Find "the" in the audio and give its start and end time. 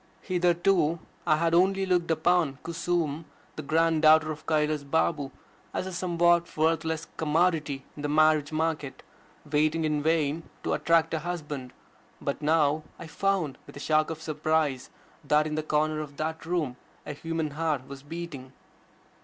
3.55-3.61, 8.01-8.09, 15.53-15.61